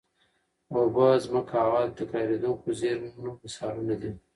[0.73, 4.11] اوبه، ځمکه او هوا د تکرارېدونکو زېرمونو مثالونه دي.